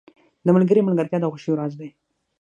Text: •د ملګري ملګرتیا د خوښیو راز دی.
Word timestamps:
•د 0.45 0.47
ملګري 0.55 0.81
ملګرتیا 0.83 1.17
د 1.21 1.25
خوښیو 1.31 1.57
راز 1.59 1.73
دی. 1.79 1.89